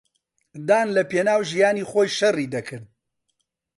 دان 0.67 0.87
لەپێناو 0.95 1.41
ژیانی 1.51 1.87
خۆی 1.89 2.09
شەڕی 2.17 2.47
دەکرد. 2.55 2.85